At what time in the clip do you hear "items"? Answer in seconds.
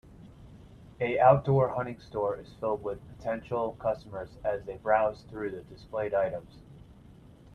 6.15-6.57